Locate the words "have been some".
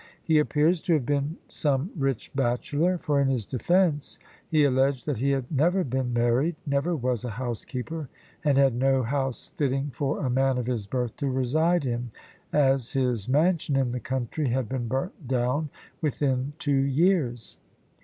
0.93-1.91